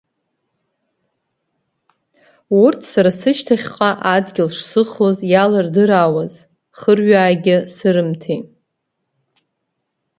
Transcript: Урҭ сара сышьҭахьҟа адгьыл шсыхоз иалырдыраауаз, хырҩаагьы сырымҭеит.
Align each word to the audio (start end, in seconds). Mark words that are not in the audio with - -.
Урҭ 2.63 2.79
сара 2.91 3.11
сышьҭахьҟа 3.19 3.89
адгьыл 4.15 4.49
шсыхоз 4.57 5.17
иалырдыраауаз, 5.31 6.33
хырҩаагьы 6.79 7.57
сырымҭеит. 7.75 8.47